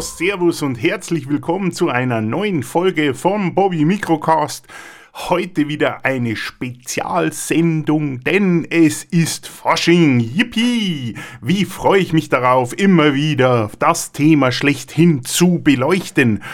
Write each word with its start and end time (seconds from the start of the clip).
Servus 0.00 0.62
und 0.62 0.76
herzlich 0.76 1.28
willkommen 1.28 1.72
zu 1.72 1.88
einer 1.88 2.20
neuen 2.20 2.62
Folge 2.62 3.14
vom 3.14 3.56
Bobby 3.56 3.84
Microcast. 3.84 4.64
Heute 5.12 5.68
wieder 5.68 6.04
eine 6.04 6.36
Spezialsendung, 6.36 8.20
denn 8.20 8.64
es 8.70 9.02
ist 9.02 9.48
Fasching. 9.48 10.20
Yippie! 10.20 11.16
Wie 11.40 11.64
freue 11.64 12.00
ich 12.00 12.12
mich 12.12 12.28
darauf, 12.28 12.78
immer 12.78 13.14
wieder 13.14 13.72
das 13.80 14.12
Thema 14.12 14.52
schlechthin 14.52 15.24
zu 15.24 15.58
beleuchten. 15.64 16.44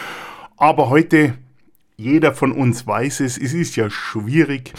Aber 0.57 0.89
heute, 0.89 1.35
jeder 1.99 2.33
von 2.33 2.51
uns 2.51 2.87
weiß 2.87 3.21
es, 3.21 3.37
es 3.37 3.53
ist 3.53 3.77
ja 3.77 3.91
schwierig 3.91 4.73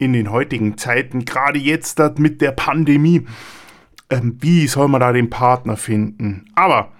in 0.00 0.14
den 0.14 0.32
heutigen 0.32 0.76
Zeiten, 0.78 1.24
gerade 1.24 1.60
jetzt 1.60 2.00
mit 2.18 2.40
der 2.40 2.52
Pandemie. 2.52 3.24
Ähm, 4.10 4.36
wie 4.40 4.66
soll 4.66 4.88
man 4.88 5.00
da 5.00 5.12
den 5.12 5.30
Partner 5.30 5.76
finden? 5.76 6.50
Aber 6.56 6.90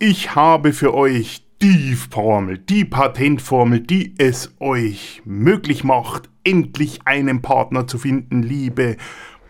ich 0.00 0.34
habe 0.34 0.72
für 0.72 0.92
euch 0.94 1.46
die 1.62 1.94
Formel, 1.94 2.58
die 2.58 2.84
Patentformel, 2.86 3.80
die 3.80 4.14
es 4.16 4.54
euch 4.58 5.20
möglich 5.26 5.84
macht, 5.84 6.30
endlich 6.42 7.00
einen 7.04 7.42
Partner 7.42 7.86
zu 7.86 7.98
finden, 7.98 8.42
liebe 8.42 8.96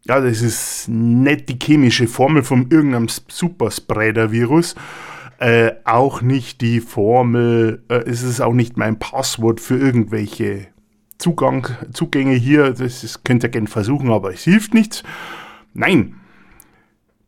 Ja, 0.07 0.21
das 0.21 0.43
ist 0.43 0.89
nicht 0.89 1.49
die 1.49 1.61
chemische 1.63 2.09
Formel 2.09 2.43
von 2.43 2.69
irgendeinem 2.69 3.07
Superspreader-Virus. 3.29 4.75
Äh, 5.39 5.71
auch 5.85 6.21
nicht 6.21 6.63
die 6.63 6.81
Formel, 6.81 7.85
äh, 7.89 8.03
es 8.07 8.25
ist 8.25 8.41
auch 8.41 8.55
nicht 8.55 8.77
mein 8.77 8.99
Passwort 8.99 9.61
für 9.61 9.79
irgendwelche 9.79 10.67
Zugang, 11.19 11.69
Zugänge 11.93 12.35
hier, 12.35 12.73
das 12.73 13.05
ist, 13.05 13.25
könnt 13.25 13.43
ihr 13.43 13.49
gerne 13.49 13.69
versuchen, 13.69 14.11
aber 14.11 14.33
es 14.33 14.45
hilft 14.45 14.75
nichts. 14.75 15.03
Nein, 15.75 16.15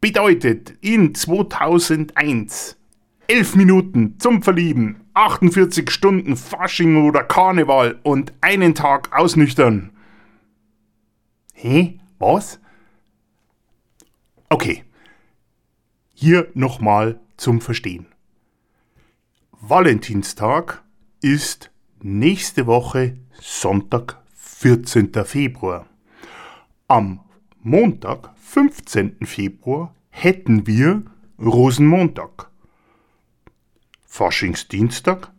bedeutet 0.00 0.74
in 0.80 1.14
2001 1.14 2.76
11 3.30 3.54
Minuten 3.54 4.18
zum 4.18 4.42
Verlieben, 4.42 5.04
48 5.14 5.88
Stunden 5.88 6.36
Fasching 6.36 7.06
oder 7.06 7.22
Karneval 7.22 8.00
und 8.02 8.32
einen 8.40 8.74
Tag 8.74 9.16
ausnüchtern. 9.16 9.92
Hä? 11.54 12.00
Was? 12.18 12.58
Okay. 14.48 14.82
Hier 16.12 16.48
nochmal 16.54 17.20
zum 17.36 17.60
Verstehen. 17.60 18.06
Valentinstag 19.62 20.82
ist 21.20 21.70
nächste 22.00 22.66
Woche 22.66 23.18
Sonntag, 23.38 24.16
14. 24.32 25.12
Februar. 25.26 25.86
Am 26.88 27.20
Montag, 27.58 28.34
15. 28.38 29.26
Februar, 29.26 29.94
hätten 30.08 30.66
wir 30.66 31.02
Rosenmontag. 31.38 32.48
Faschingsdienstag 34.06 35.30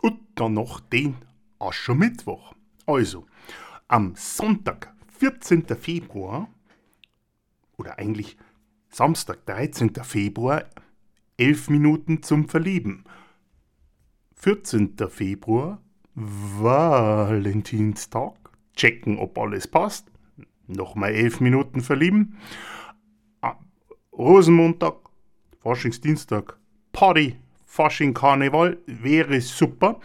und 0.00 0.18
dann 0.34 0.54
noch 0.54 0.80
den 0.80 1.16
Aschermittwoch. 1.58 2.54
Also, 2.86 3.26
am 3.86 4.14
Sonntag, 4.16 4.94
14. 5.18 5.66
Februar, 5.76 6.48
oder 7.76 7.98
eigentlich 7.98 8.38
Samstag, 8.88 9.44
13. 9.44 9.94
Februar, 10.02 10.64
11 11.36 11.70
Minuten 11.70 12.22
zum 12.22 12.48
Verlieben. 12.48 13.04
14. 14.36 14.96
Februar, 15.08 15.82
Valentinstag. 16.14 18.34
Checken, 18.76 19.18
ob 19.18 19.36
alles 19.38 19.66
passt. 19.68 20.10
Nochmal 20.66 21.12
11 21.12 21.40
Minuten 21.40 21.80
verlieben. 21.80 22.36
Ah, 23.40 23.56
Rosenmontag, 24.12 24.96
Faschingsdienstag, 25.60 26.58
Party, 26.92 27.36
Fasching, 27.64 28.12
Karneval 28.14 28.78
wäre 28.86 29.40
super. 29.40 30.00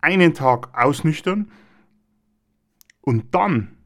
Einen 0.00 0.34
Tag 0.34 0.76
ausnüchtern. 0.76 1.50
Und 3.00 3.34
dann, 3.34 3.76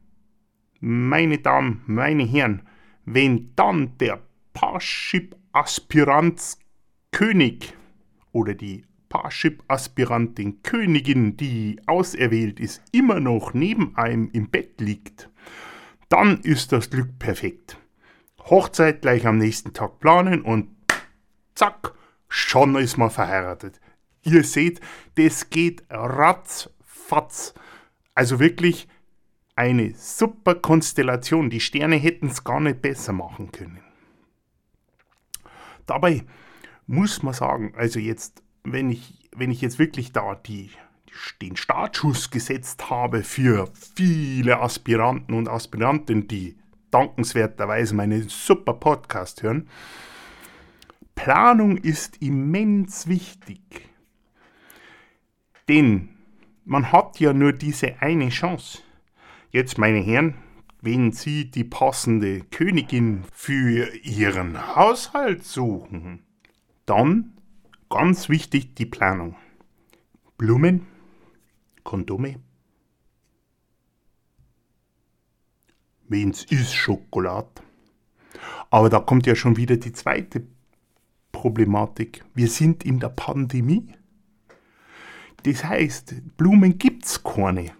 meine 0.79 1.39
Damen, 1.39 1.81
meine 1.87 2.23
Herren, 2.23 2.61
wenn 3.05 3.55
dann 3.55 3.97
der 3.97 4.21
Parship-Aspirant 4.53 6.57
König 7.11 7.73
oder 8.31 8.53
die 8.53 8.85
Parship-Aspirantin 9.09 10.61
Königin, 10.63 11.35
die 11.35 11.81
auserwählt 11.87 12.59
ist, 12.59 12.81
immer 12.91 13.19
noch 13.19 13.53
neben 13.53 13.97
einem 13.97 14.29
im 14.31 14.49
Bett 14.49 14.79
liegt, 14.79 15.29
dann 16.07 16.39
ist 16.41 16.71
das 16.71 16.89
Glück 16.89 17.19
perfekt. 17.19 17.77
Hochzeit 18.39 19.01
gleich 19.01 19.27
am 19.27 19.37
nächsten 19.37 19.73
Tag 19.73 19.99
planen 19.99 20.41
und 20.41 20.69
zack, 21.55 21.93
schon 22.27 22.75
ist 22.75 22.97
man 22.97 23.09
verheiratet. 23.09 23.79
Ihr 24.23 24.43
seht, 24.43 24.79
das 25.15 25.49
geht 25.49 25.83
ratzfatz. 25.89 27.53
Also 28.15 28.39
wirklich 28.39 28.87
eine 29.55 29.93
super 29.95 30.55
Konstellation. 30.55 31.49
Die 31.49 31.59
Sterne 31.59 31.95
hätten 31.95 32.27
es 32.27 32.43
gar 32.43 32.59
nicht 32.59 32.81
besser 32.81 33.13
machen 33.13 33.51
können. 33.51 33.79
Dabei 35.89 36.23
muss 36.87 37.23
man 37.23 37.33
sagen, 37.33 37.73
also 37.75 37.99
jetzt, 37.99 38.43
wenn 38.63 38.89
ich, 38.89 39.29
wenn 39.35 39.51
ich 39.51 39.61
jetzt 39.61 39.79
wirklich 39.79 40.11
da 40.11 40.35
die, 40.35 40.71
den 41.41 41.55
Startschuss 41.55 42.29
gesetzt 42.29 42.89
habe 42.89 43.23
für 43.23 43.69
viele 43.95 44.59
Aspiranten 44.59 45.35
und 45.35 45.47
Aspiranten, 45.47 46.27
die 46.27 46.55
dankenswerterweise 46.91 47.95
meinen 47.95 48.29
super 48.29 48.73
Podcast 48.73 49.43
hören. 49.43 49.67
Planung 51.15 51.77
ist 51.77 52.21
immens 52.21 53.07
wichtig. 53.07 53.61
Denn 55.67 56.09
man 56.65 56.91
hat 56.91 57.19
ja 57.19 57.33
nur 57.33 57.53
diese 57.53 58.01
eine 58.01 58.29
Chance. 58.29 58.79
Jetzt, 59.51 59.77
meine 59.77 59.99
Herren, 59.99 60.35
wenn 60.81 61.11
Sie 61.11 61.51
die 61.51 61.63
passende 61.63 62.41
Königin 62.41 63.23
für 63.33 63.93
Ihren 63.97 64.75
Haushalt 64.75 65.43
suchen, 65.43 66.23
dann 66.85 67.33
ganz 67.89 68.29
wichtig 68.29 68.75
die 68.75 68.85
Planung. 68.85 69.35
Blumen, 70.37 70.87
Kondome. 71.83 72.39
Wenn's 76.07 76.43
ist 76.45 76.73
Schokolade. 76.73 77.61
Aber 78.69 78.89
da 78.89 78.99
kommt 78.99 79.27
ja 79.27 79.35
schon 79.35 79.57
wieder 79.57 79.77
die 79.77 79.91
zweite 79.91 80.43
Problematik. 81.31 82.23
Wir 82.33 82.47
sind 82.47 82.83
in 82.83 82.99
der 82.99 83.09
Pandemie. 83.09 83.93
Das 85.43 85.63
heißt, 85.63 86.35
Blumen 86.37 86.77
gibt's 86.77 87.23
keine. 87.23 87.71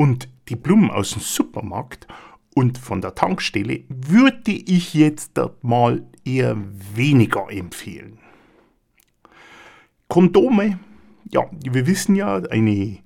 Und 0.00 0.30
die 0.48 0.56
Blumen 0.56 0.90
aus 0.90 1.10
dem 1.10 1.20
Supermarkt 1.20 2.08
und 2.54 2.78
von 2.78 3.02
der 3.02 3.14
Tankstelle 3.14 3.84
würde 3.90 4.52
ich 4.52 4.94
jetzt 4.94 5.38
mal 5.60 6.06
eher 6.24 6.56
weniger 6.94 7.48
empfehlen. 7.50 8.16
Kondome, 10.08 10.78
ja, 11.30 11.42
wir 11.70 11.86
wissen 11.86 12.14
ja, 12.14 12.36
eine, 12.36 13.00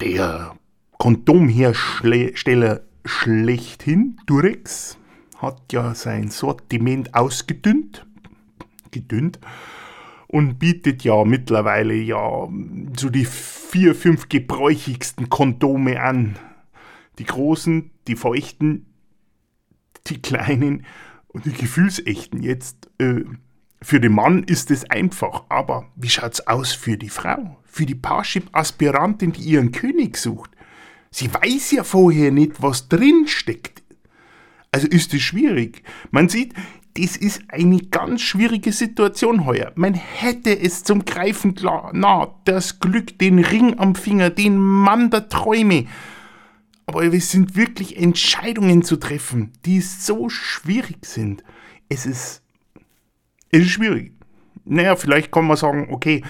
der 0.00 0.56
Kondomhersteller 0.96 2.82
schlechthin, 3.04 4.20
Durex, 4.26 4.96
hat 5.38 5.72
ja 5.72 5.96
sein 5.96 6.28
Sortiment 6.28 7.16
ausgedünnt, 7.16 8.06
gedünnt 8.92 9.40
und 10.28 10.60
bietet 10.60 11.02
ja 11.02 11.24
mittlerweile 11.24 11.94
ja 11.94 12.48
so 12.96 13.10
die 13.10 13.24
vier, 13.76 13.94
fünf 13.94 14.30
gebräuchigsten 14.30 15.28
Kondome 15.28 16.00
an. 16.00 16.38
Die 17.18 17.26
großen, 17.26 17.90
die 18.08 18.16
feuchten, 18.16 18.86
die 20.06 20.22
kleinen 20.22 20.86
und 21.28 21.44
die 21.44 21.52
gefühlsechten. 21.52 22.42
Jetzt, 22.42 22.88
äh, 22.96 23.24
für 23.82 24.00
den 24.00 24.14
Mann 24.14 24.44
ist 24.44 24.70
es 24.70 24.88
einfach, 24.88 25.44
aber 25.50 25.92
wie 25.94 26.08
schaut's 26.08 26.46
aus 26.46 26.72
für 26.72 26.96
die 26.96 27.10
Frau? 27.10 27.58
Für 27.66 27.84
die 27.84 27.94
Parship-Aspirantin, 27.94 29.32
die 29.32 29.42
ihren 29.42 29.72
König 29.72 30.16
sucht? 30.16 30.52
Sie 31.10 31.28
weiß 31.34 31.72
ja 31.72 31.84
vorher 31.84 32.30
nicht, 32.30 32.62
was 32.62 32.88
drin 32.88 33.26
steckt. 33.26 33.82
Also 34.72 34.86
ist 34.86 35.12
es 35.12 35.20
schwierig. 35.20 35.82
Man 36.10 36.30
sieht, 36.30 36.54
das 36.96 37.16
ist 37.16 37.42
eine 37.48 37.78
ganz 37.78 38.22
schwierige 38.22 38.72
Situation 38.72 39.44
heuer. 39.44 39.72
Man 39.74 39.94
hätte 39.94 40.58
es 40.58 40.82
zum 40.82 41.04
Greifen 41.04 41.54
klar, 41.54 41.90
na, 41.92 42.34
das 42.44 42.80
Glück, 42.80 43.18
den 43.18 43.38
Ring 43.38 43.78
am 43.78 43.94
Finger, 43.94 44.30
den 44.30 44.56
Mann 44.56 45.10
der 45.10 45.28
Träume. 45.28 45.86
Aber 46.86 47.02
es 47.02 47.30
sind 47.30 47.56
wirklich 47.56 47.98
Entscheidungen 47.98 48.82
zu 48.82 48.96
treffen, 48.96 49.52
die 49.66 49.80
so 49.80 50.28
schwierig 50.30 51.04
sind. 51.04 51.44
Es 51.88 52.06
ist, 52.06 52.42
es 53.50 53.60
ist 53.62 53.70
schwierig. 53.70 54.12
naja, 54.64 54.96
vielleicht 54.96 55.32
kann 55.32 55.46
man 55.46 55.56
sagen, 55.56 55.88
okay, 55.90 56.22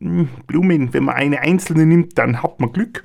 hm, 0.00 0.28
Blumen, 0.46 0.92
wenn 0.94 1.04
man 1.04 1.14
eine 1.14 1.40
einzelne 1.40 1.86
nimmt, 1.86 2.18
dann 2.18 2.42
hat 2.42 2.58
man 2.58 2.72
Glück. 2.72 3.04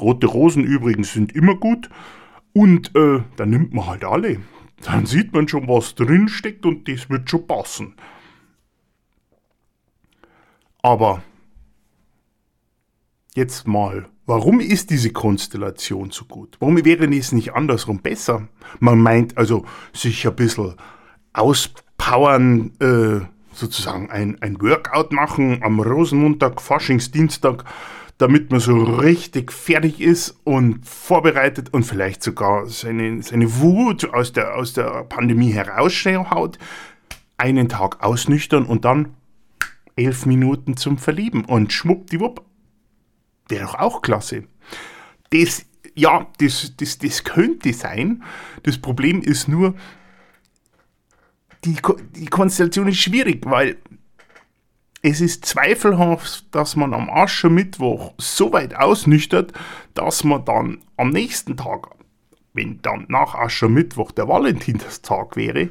Rote 0.00 0.26
Rosen 0.26 0.64
übrigens 0.64 1.12
sind 1.12 1.32
immer 1.32 1.56
gut. 1.56 1.90
Und 2.54 2.94
äh, 2.96 3.20
dann 3.36 3.50
nimmt 3.50 3.74
man 3.74 3.86
halt 3.86 4.04
alle. 4.04 4.38
Dann 4.82 5.06
sieht 5.06 5.32
man 5.32 5.48
schon, 5.48 5.68
was 5.68 5.94
drin 5.94 6.28
steckt 6.28 6.66
und 6.66 6.88
das 6.88 7.08
wird 7.08 7.30
schon 7.30 7.46
passen. 7.46 7.94
Aber 10.82 11.22
jetzt 13.34 13.68
mal, 13.68 14.08
warum 14.26 14.58
ist 14.60 14.90
diese 14.90 15.12
Konstellation 15.12 16.10
so 16.10 16.24
gut? 16.24 16.56
Warum 16.58 16.84
wäre 16.84 17.06
es 17.14 17.30
nicht 17.30 17.54
andersrum 17.54 18.00
besser? 18.00 18.48
Man 18.80 19.00
meint 19.00 19.38
also, 19.38 19.64
sich 19.92 20.26
ein 20.26 20.34
bisschen 20.34 20.74
auspowern, 21.32 22.72
äh, 22.80 23.24
sozusagen 23.54 24.10
ein, 24.10 24.40
ein 24.42 24.60
Workout 24.60 25.12
machen 25.12 25.62
am 25.62 25.78
Rosenmontag, 25.80 26.60
Faschingsdienstag, 26.60 27.64
damit 28.22 28.52
man 28.52 28.60
so 28.60 28.84
richtig 28.84 29.50
fertig 29.50 30.00
ist 30.00 30.36
und 30.44 30.86
vorbereitet 30.86 31.74
und 31.74 31.82
vielleicht 31.82 32.22
sogar 32.22 32.66
seine, 32.66 33.20
seine 33.20 33.58
Wut 33.58 34.14
aus 34.14 34.32
der, 34.32 34.54
aus 34.54 34.74
der 34.74 35.02
Pandemie 35.02 35.52
heraushaut, 35.52 36.56
einen 37.36 37.68
Tag 37.68 38.00
ausnüchtern 38.00 38.64
und 38.64 38.84
dann 38.84 39.16
elf 39.96 40.24
Minuten 40.24 40.76
zum 40.76 40.98
Verlieben 40.98 41.44
und 41.44 41.72
schwuppdiwupp. 41.72 42.44
Wäre 43.48 43.64
doch 43.64 43.74
auch 43.74 44.02
klasse. 44.02 44.44
Das, 45.30 45.66
ja, 45.96 46.28
das, 46.38 46.74
das, 46.76 46.98
das 46.98 47.24
könnte 47.24 47.72
sein. 47.72 48.22
Das 48.62 48.78
Problem 48.78 49.20
ist 49.20 49.48
nur, 49.48 49.74
die, 51.64 51.76
die 52.14 52.26
Konstellation 52.26 52.86
ist 52.86 52.98
schwierig, 52.98 53.44
weil 53.46 53.78
es 55.02 55.20
ist 55.20 55.44
zweifelhaft, 55.44 56.54
dass 56.54 56.76
man 56.76 56.94
am 56.94 57.10
Aschermittwoch 57.10 58.14
so 58.18 58.52
weit 58.52 58.76
ausnüchtert, 58.76 59.52
dass 59.94 60.22
man 60.22 60.44
dann 60.44 60.78
am 60.96 61.10
nächsten 61.10 61.56
Tag, 61.56 61.88
wenn 62.52 62.80
dann 62.82 63.06
nach 63.08 63.34
Aschermittwoch 63.34 64.12
der 64.12 64.28
Valentinstag 64.28 65.36
wäre, 65.36 65.70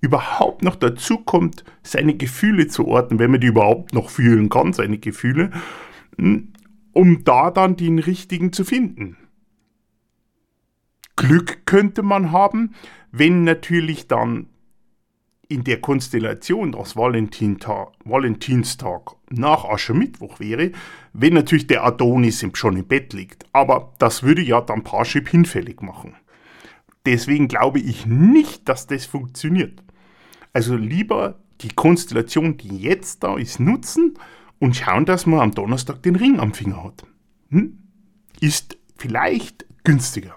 überhaupt 0.00 0.62
noch 0.62 0.74
dazu 0.74 1.18
kommt, 1.18 1.64
seine 1.84 2.14
Gefühle 2.14 2.66
zu 2.66 2.88
orten, 2.88 3.20
wenn 3.20 3.30
man 3.30 3.40
die 3.40 3.46
überhaupt 3.46 3.94
noch 3.94 4.10
fühlen 4.10 4.48
kann, 4.48 4.72
seine 4.72 4.98
Gefühle, 4.98 5.52
hm, 6.18 6.52
um 6.92 7.22
da 7.22 7.52
dann 7.52 7.76
den 7.76 8.00
richtigen 8.00 8.52
zu 8.52 8.64
finden. 8.64 9.16
Glück 11.14 11.66
könnte 11.66 12.02
man 12.02 12.32
haben, 12.32 12.74
wenn 13.12 13.44
natürlich 13.44 14.08
dann 14.08 14.48
in 15.52 15.64
der 15.64 15.80
Konstellation, 15.80 16.72
dass 16.72 16.96
Valentinstag, 16.96 17.92
nach 19.30 19.64
Aschermittwoch 19.64 20.40
wäre, 20.40 20.72
wenn 21.12 21.34
natürlich 21.34 21.66
der 21.66 21.84
Adonis 21.84 22.44
schon 22.54 22.76
im 22.76 22.86
Bett 22.86 23.12
liegt. 23.12 23.44
Aber 23.52 23.92
das 23.98 24.22
würde 24.22 24.42
ja 24.42 24.60
dann 24.60 24.82
Parship 24.82 25.28
hinfällig 25.28 25.82
machen. 25.82 26.14
Deswegen 27.04 27.48
glaube 27.48 27.80
ich 27.80 28.06
nicht, 28.06 28.68
dass 28.68 28.86
das 28.86 29.04
funktioniert. 29.06 29.82
Also 30.52 30.76
lieber 30.76 31.40
die 31.60 31.70
Konstellation, 31.70 32.56
die 32.56 32.78
jetzt 32.78 33.22
da 33.22 33.36
ist, 33.36 33.60
nutzen 33.60 34.14
und 34.58 34.76
schauen, 34.76 35.04
dass 35.04 35.26
man 35.26 35.40
am 35.40 35.52
Donnerstag 35.52 36.02
den 36.02 36.16
Ring 36.16 36.40
am 36.40 36.54
Finger 36.54 36.84
hat. 36.84 37.04
Hm? 37.50 37.78
Ist 38.40 38.78
vielleicht 38.96 39.66
günstiger. 39.84 40.34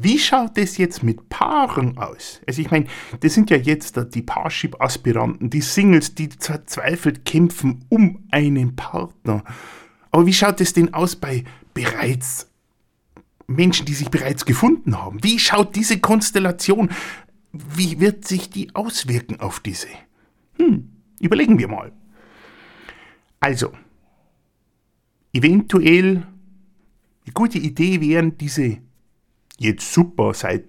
Wie 0.00 0.18
schaut 0.18 0.56
es 0.56 0.76
jetzt 0.76 1.02
mit 1.02 1.28
Paaren 1.28 1.98
aus? 1.98 2.40
Also 2.46 2.62
ich 2.62 2.70
meine, 2.70 2.86
das 3.18 3.34
sind 3.34 3.50
ja 3.50 3.56
jetzt 3.56 4.00
die 4.14 4.22
Parship-Aspiranten, 4.22 5.50
die 5.50 5.60
Singles, 5.60 6.14
die 6.14 6.28
verzweifelt 6.38 7.24
kämpfen 7.24 7.84
um 7.88 8.24
einen 8.30 8.76
Partner. 8.76 9.42
Aber 10.12 10.24
wie 10.24 10.32
schaut 10.32 10.60
es 10.60 10.72
denn 10.72 10.94
aus 10.94 11.16
bei 11.16 11.42
bereits 11.74 12.48
Menschen, 13.48 13.86
die 13.86 13.94
sich 13.94 14.08
bereits 14.08 14.44
gefunden 14.44 15.02
haben? 15.02 15.22
Wie 15.24 15.40
schaut 15.40 15.74
diese 15.74 15.98
Konstellation, 15.98 16.90
wie 17.52 17.98
wird 17.98 18.24
sich 18.24 18.50
die 18.50 18.74
auswirken 18.76 19.40
auf 19.40 19.58
diese? 19.58 19.88
Hm, 20.58 20.90
überlegen 21.18 21.58
wir 21.58 21.66
mal. 21.66 21.90
Also, 23.40 23.72
eventuell 25.32 26.26
eine 27.24 27.32
gute 27.34 27.58
Idee 27.58 28.00
wären 28.00 28.38
diese 28.38 28.78
jetzt 29.58 29.92
super. 29.92 30.32
Seit, 30.34 30.66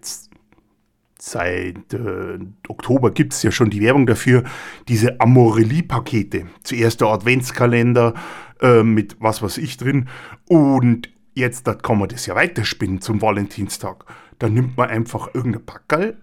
seit 1.18 1.94
äh, 1.94 2.39
Oktober 2.68 3.12
gibt 3.12 3.33
es 3.33 3.44
ja 3.44 3.51
schon 3.51 3.69
die 3.69 3.81
Werbung 3.81 4.06
dafür, 4.06 4.44
diese 4.88 5.19
Amorelie-Pakete. 5.21 6.47
Zuerst 6.63 7.01
der 7.01 7.09
Adventskalender 7.09 8.13
äh, 8.62 8.83
mit 8.83 9.18
was 9.19 9.41
weiß 9.41 9.57
ich 9.57 9.77
drin 9.77 10.09
und 10.47 11.09
jetzt 11.33 11.68
da 11.68 11.74
kann 11.74 12.00
man 12.00 12.09
das 12.09 12.25
ja 12.25 12.36
weiterspinnen 12.36 13.01
zum 13.01 13.21
Valentinstag. 13.21 14.06
Dann 14.39 14.53
nimmt 14.53 14.77
man 14.77 14.89
einfach 14.89 15.33
irgendein 15.33 15.65
Packerl 15.65 16.18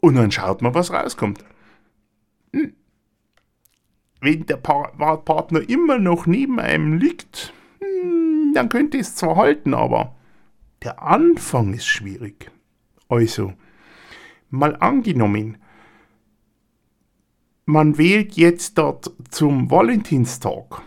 und 0.00 0.14
dann 0.14 0.30
schaut 0.30 0.62
man, 0.62 0.74
was 0.74 0.92
rauskommt. 0.92 1.44
Hm. 2.52 2.74
Wenn 4.20 4.46
der 4.46 4.56
pa 4.56 4.88
Partner 5.16 5.68
immer 5.68 5.98
noch 5.98 6.26
neben 6.26 6.58
einem 6.58 6.94
liegt, 6.94 7.52
hm, 7.80 8.52
dann 8.54 8.68
könnte 8.68 8.98
es 8.98 9.14
zwar 9.14 9.36
halten, 9.36 9.74
aber 9.74 10.17
der 10.82 11.02
Anfang 11.02 11.74
ist 11.74 11.86
schwierig. 11.86 12.50
Also, 13.08 13.52
mal 14.50 14.76
angenommen, 14.76 15.58
man 17.64 17.98
wählt 17.98 18.34
jetzt 18.34 18.78
dort 18.78 19.12
zum 19.30 19.70
Valentinstag 19.70 20.82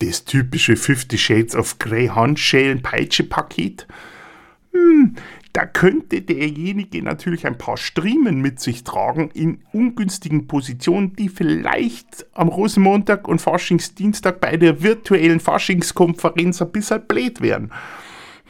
das 0.00 0.24
typische 0.24 0.76
Fifty 0.76 1.18
Shades 1.18 1.54
of 1.56 1.78
Grey 1.78 2.06
Handschellen-Peitsche-Paket. 2.08 3.86
Hm, 4.72 5.16
da 5.52 5.66
könnte 5.66 6.22
derjenige 6.22 7.02
natürlich 7.02 7.46
ein 7.46 7.58
paar 7.58 7.76
Striemen 7.76 8.40
mit 8.40 8.60
sich 8.60 8.84
tragen 8.84 9.30
in 9.32 9.62
ungünstigen 9.72 10.46
Positionen, 10.46 11.14
die 11.14 11.28
vielleicht 11.28 12.26
am 12.32 12.48
Rosenmontag 12.48 13.26
und 13.26 13.40
Faschingsdienstag 13.40 14.40
bei 14.40 14.56
der 14.56 14.82
virtuellen 14.82 15.40
Faschingskonferenz 15.40 16.62
ein 16.62 16.70
bisschen 16.70 17.06
blöd 17.06 17.40
werden 17.40 17.72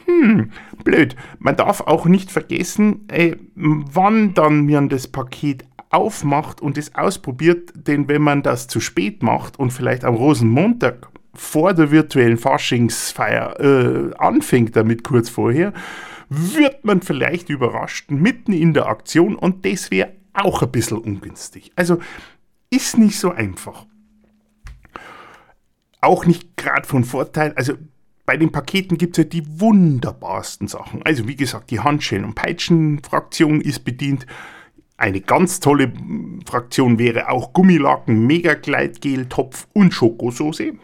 hm, 0.08 0.50
blöd. 0.84 1.16
Man 1.38 1.56
darf 1.56 1.82
auch 1.82 2.06
nicht 2.06 2.30
vergessen, 2.30 3.06
äh, 3.08 3.36
wann 3.54 4.34
dann 4.34 4.66
man 4.66 4.88
das 4.88 5.06
Paket 5.06 5.64
aufmacht 5.90 6.60
und 6.60 6.78
es 6.78 6.94
ausprobiert, 6.94 7.72
denn 7.74 8.08
wenn 8.08 8.22
man 8.22 8.42
das 8.42 8.68
zu 8.68 8.80
spät 8.80 9.22
macht 9.22 9.58
und 9.58 9.70
vielleicht 9.70 10.04
am 10.04 10.14
Rosenmontag 10.14 11.08
vor 11.34 11.74
der 11.74 11.90
virtuellen 11.90 12.38
Faschingsfeier 12.38 13.60
äh, 13.60 14.14
anfängt 14.16 14.76
damit 14.76 15.04
kurz 15.04 15.28
vorher, 15.28 15.72
wird 16.28 16.84
man 16.84 17.00
vielleicht 17.00 17.48
überrascht 17.48 18.10
mitten 18.10 18.52
in 18.52 18.74
der 18.74 18.86
Aktion 18.86 19.34
und 19.34 19.64
das 19.64 19.90
wäre 19.90 20.12
auch 20.32 20.62
ein 20.62 20.70
bisschen 20.70 20.98
ungünstig. 20.98 21.72
Also 21.76 21.98
ist 22.70 22.98
nicht 22.98 23.18
so 23.18 23.30
einfach. 23.30 23.86
Auch 26.00 26.26
nicht 26.26 26.56
gerade 26.56 26.86
von 26.86 27.04
Vorteil, 27.04 27.52
also 27.56 27.74
bei 28.28 28.37
den 28.37 28.52
Paketen 28.52 28.99
gibt 28.99 29.16
es 29.16 29.25
ja 29.25 29.30
die 29.30 29.58
wunderbarsten 29.58 30.68
Sachen. 30.68 31.02
Also 31.02 31.26
wie 31.26 31.35
gesagt, 31.35 31.70
die 31.70 31.80
Handschellen- 31.80 32.26
und 32.26 32.35
Peitschen-Fraktion 32.35 33.62
ist 33.62 33.87
bedient. 33.87 34.26
Eine 34.99 35.23
ganz 35.23 35.61
tolle 35.61 35.94
Fraktion 36.44 36.99
wäre 36.99 37.30
auch 37.30 37.54
Gummilaken, 37.54 38.26
Mega-Gleitgel, 38.26 39.30
Topf 39.30 39.66
und 39.73 39.94
Schokosoße. 39.94 40.75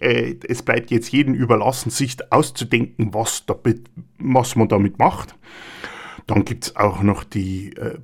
Äh, 0.00 0.36
es 0.46 0.62
bleibt 0.62 0.92
jetzt 0.92 1.10
jedem 1.10 1.34
überlassen, 1.34 1.90
sich 1.90 2.18
auszudenken, 2.30 3.12
was, 3.12 3.46
damit, 3.46 3.90
was 4.20 4.54
man 4.54 4.68
damit 4.68 5.00
macht. 5.00 5.34
Dann 6.28 6.44
gibt 6.44 6.66
es 6.66 6.76
auch 6.76 7.02
noch 7.02 7.24
die 7.24 7.74
äh, 7.74 7.98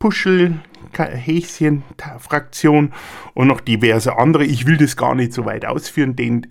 Puschel-Häschen-Fraktion 0.00 2.92
und 3.34 3.46
noch 3.46 3.60
diverse 3.60 4.18
andere. 4.18 4.44
Ich 4.44 4.66
will 4.66 4.76
das 4.76 4.96
gar 4.96 5.14
nicht 5.14 5.32
so 5.32 5.44
weit 5.44 5.64
ausführen, 5.64 6.16
denn 6.16 6.48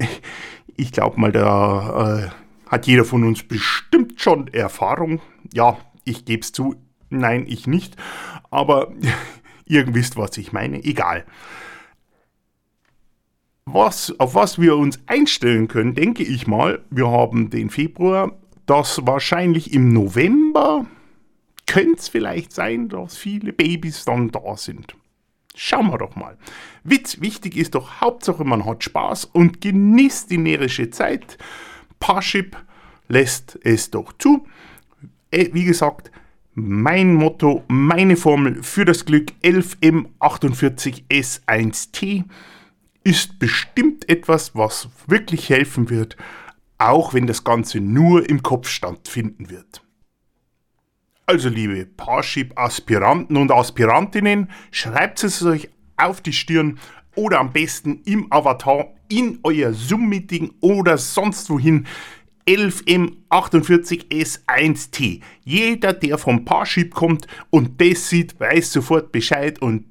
ich 0.78 0.92
glaube 0.92 1.20
mal, 1.20 1.32
da 1.32 2.18
äh, 2.26 2.30
hat 2.70 2.88
jeder 2.88 3.06
von 3.06 3.24
uns 3.24 3.44
bestimmt 3.44 4.20
schon 4.20 4.48
Erfahrung. 4.48 5.22
Ja, 5.54 5.78
ich 6.04 6.26
gebe 6.26 6.42
es 6.42 6.52
zu, 6.52 6.76
nein, 7.10 7.46
ich 7.48 7.68
nicht. 7.68 7.96
Aber 8.50 8.92
ihr 9.66 9.94
wisst, 9.94 10.18
was 10.18 10.38
ich 10.38 10.54
meine. 10.54 10.84
Egal. 10.84 11.26
Was, 13.66 14.14
auf 14.20 14.36
was 14.36 14.60
wir 14.60 14.76
uns 14.76 15.00
einstellen 15.06 15.68
können, 15.68 15.96
denke 15.96 16.24
ich 16.24 16.48
mal, 16.48 16.84
wir 16.90 17.10
haben 17.10 17.50
den 17.50 17.70
Februar, 17.70 18.34
dass 18.66 19.06
wahrscheinlich 19.06 19.74
im 19.74 19.94
November 19.94 20.86
könnte 21.66 22.00
es 22.00 22.10
vielleicht 22.10 22.52
sein, 22.52 22.90
dass 22.90 23.16
viele 23.16 23.54
Babys 23.54 24.04
dann 24.04 24.32
da 24.32 24.58
sind. 24.58 24.96
Schauen 25.56 25.92
wir 25.92 25.98
doch 25.98 26.16
mal. 26.16 26.38
Witz, 26.84 27.22
wichtig 27.22 27.58
ist 27.58 27.76
doch, 27.76 28.02
Hauptsache 28.02 28.44
man 28.44 28.66
hat 28.66 28.84
Spaß 28.84 29.26
und 29.26 29.62
genießt 29.62 30.32
die 30.32 30.38
närrische 30.38 30.90
Zeit. 30.90 31.38
Parship 32.00 32.58
lässt 33.08 33.60
es 33.64 33.92
doch 33.92 34.14
zu. 34.18 34.48
Äh, 35.32 35.50
wie 35.54 35.66
gesagt, 35.66 36.12
Mein 36.56 37.16
Motto, 37.16 37.64
meine 37.68 38.16
Formel 38.16 38.62
für 38.62 38.86
das 38.86 39.06
Glück 39.06 39.32
11M48S1T 39.44 42.26
ist 43.04 43.40
bestimmt 43.40 44.08
etwas, 44.08 44.56
was 44.56 44.88
wirklich 45.08 45.50
helfen 45.50 45.90
wird, 45.90 46.16
auch 46.78 47.16
wenn 47.16 47.26
das 47.26 47.44
Ganze 47.44 47.80
nur 47.80 48.30
im 48.30 48.44
Kopf 48.44 48.70
stattfinden 48.70 49.50
wird. 49.50 49.83
Also 51.26 51.48
liebe 51.48 51.86
Parship-Aspiranten 51.86 53.38
und 53.38 53.50
Aspirantinnen, 53.52 54.50
schreibt 54.72 55.24
es 55.24 55.42
euch 55.44 55.70
auf 55.96 56.20
die 56.20 56.34
Stirn 56.34 56.80
oder 57.16 57.40
am 57.40 57.54
besten 57.54 58.02
im 58.04 58.30
Avatar 58.32 58.88
in 59.08 59.40
euer 59.44 59.72
Zoom-Meeting 59.74 60.56
oder 60.60 60.98
sonst 60.98 61.50
wohin 61.50 61.88
11M48S1T. 62.46 65.22
Jeder, 65.46 65.94
der 65.94 66.18
vom 66.18 66.44
Parship 66.44 66.94
kommt 66.94 67.28
und 67.50 67.80
das 67.80 68.10
sieht, 68.10 68.38
weiß 68.40 68.74
sofort 68.74 69.14
Bescheid 69.14 69.62
und 69.62 69.86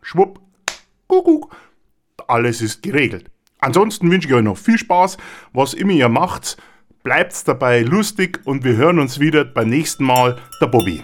schwupp, 0.00 0.40
kuckuck, 1.08 1.54
alles 2.26 2.62
ist 2.62 2.82
geregelt. 2.82 3.30
Ansonsten 3.58 4.10
wünsche 4.10 4.28
ich 4.28 4.34
euch 4.34 4.42
noch 4.42 4.56
viel 4.56 4.78
Spaß, 4.78 5.18
was 5.52 5.74
immer 5.74 5.92
ihr 5.92 6.08
macht. 6.08 6.56
Bleibt 7.04 7.46
dabei 7.46 7.82
lustig 7.82 8.40
und 8.46 8.64
wir 8.64 8.76
hören 8.76 8.98
uns 8.98 9.20
wieder 9.20 9.44
beim 9.44 9.68
nächsten 9.68 10.04
Mal, 10.04 10.38
der 10.62 10.68
Bobby. 10.68 11.02